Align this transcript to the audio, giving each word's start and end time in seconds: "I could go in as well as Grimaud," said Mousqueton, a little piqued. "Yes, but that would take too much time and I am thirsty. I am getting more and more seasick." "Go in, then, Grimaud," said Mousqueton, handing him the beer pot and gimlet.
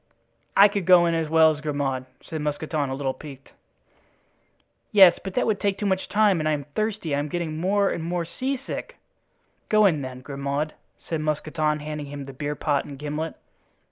"I 0.57 0.67
could 0.67 0.87
go 0.87 1.05
in 1.05 1.13
as 1.13 1.29
well 1.29 1.51
as 1.51 1.61
Grimaud," 1.61 2.07
said 2.23 2.41
Mousqueton, 2.41 2.89
a 2.89 2.95
little 2.95 3.13
piqued. 3.13 3.51
"Yes, 4.91 5.19
but 5.23 5.35
that 5.35 5.45
would 5.45 5.59
take 5.59 5.77
too 5.77 5.85
much 5.85 6.09
time 6.09 6.39
and 6.39 6.49
I 6.49 6.53
am 6.53 6.63
thirsty. 6.73 7.13
I 7.15 7.19
am 7.19 7.27
getting 7.27 7.57
more 7.57 7.91
and 7.91 8.03
more 8.03 8.25
seasick." 8.25 8.97
"Go 9.69 9.85
in, 9.85 10.01
then, 10.01 10.21
Grimaud," 10.21 10.73
said 11.07 11.21
Mousqueton, 11.21 11.81
handing 11.81 12.07
him 12.07 12.25
the 12.25 12.33
beer 12.33 12.55
pot 12.55 12.83
and 12.83 12.97
gimlet. 12.97 13.35